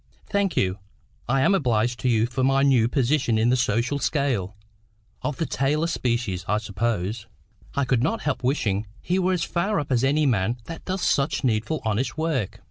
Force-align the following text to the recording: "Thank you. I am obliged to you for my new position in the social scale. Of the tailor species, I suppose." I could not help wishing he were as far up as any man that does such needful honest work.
"Thank 0.25 0.57
you. 0.57 0.79
I 1.29 1.41
am 1.41 1.53
obliged 1.53 1.99
to 1.99 2.09
you 2.09 2.25
for 2.25 2.43
my 2.43 2.63
new 2.63 2.87
position 2.87 3.37
in 3.37 3.49
the 3.49 3.55
social 3.55 3.99
scale. 3.99 4.55
Of 5.21 5.37
the 5.37 5.45
tailor 5.45 5.85
species, 5.85 6.43
I 6.47 6.57
suppose." 6.57 7.27
I 7.75 7.85
could 7.85 8.01
not 8.01 8.21
help 8.23 8.43
wishing 8.43 8.87
he 8.99 9.19
were 9.19 9.33
as 9.33 9.43
far 9.43 9.79
up 9.79 9.91
as 9.91 10.03
any 10.03 10.25
man 10.25 10.57
that 10.65 10.85
does 10.85 11.03
such 11.03 11.43
needful 11.43 11.81
honest 11.85 12.17
work. 12.17 12.59